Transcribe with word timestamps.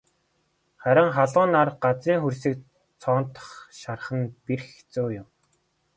Харин 0.81 1.09
халуун 1.17 1.49
нар 1.55 1.69
газрын 1.83 2.19
хөрсийг 2.23 2.57
цоонотол 3.01 3.49
шарах 3.79 4.07
нь 4.17 4.33
бэрх 4.45 4.67
хэцүү 4.77 5.07
юм. 5.21 5.27